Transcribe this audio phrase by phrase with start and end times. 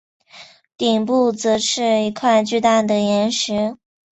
[0.77, 3.77] 顶部则是一块巨大的岩石。